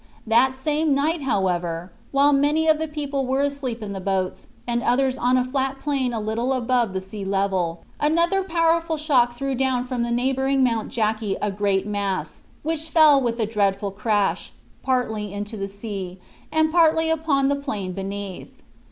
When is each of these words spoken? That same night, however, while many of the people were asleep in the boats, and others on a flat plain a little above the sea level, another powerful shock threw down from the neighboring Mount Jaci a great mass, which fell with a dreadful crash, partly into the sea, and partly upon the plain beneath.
That 0.25 0.55
same 0.55 0.95
night, 0.95 1.21
however, 1.21 1.91
while 2.11 2.33
many 2.33 2.67
of 2.67 2.79
the 2.79 2.87
people 2.87 3.23
were 3.23 3.43
asleep 3.43 3.83
in 3.83 3.93
the 3.93 4.01
boats, 4.01 4.47
and 4.65 4.81
others 4.81 5.15
on 5.15 5.37
a 5.37 5.43
flat 5.45 5.77
plain 5.77 6.11
a 6.11 6.19
little 6.19 6.53
above 6.53 6.93
the 6.93 7.01
sea 7.01 7.23
level, 7.23 7.83
another 7.99 8.41
powerful 8.41 8.97
shock 8.97 9.33
threw 9.33 9.53
down 9.53 9.85
from 9.85 10.01
the 10.01 10.09
neighboring 10.09 10.63
Mount 10.63 10.91
Jaci 10.91 11.35
a 11.39 11.51
great 11.51 11.85
mass, 11.85 12.41
which 12.63 12.89
fell 12.89 13.21
with 13.21 13.39
a 13.39 13.45
dreadful 13.45 13.91
crash, 13.91 14.51
partly 14.81 15.31
into 15.31 15.55
the 15.55 15.67
sea, 15.67 16.17
and 16.51 16.71
partly 16.71 17.11
upon 17.11 17.47
the 17.47 17.55
plain 17.55 17.91
beneath. 17.91 18.49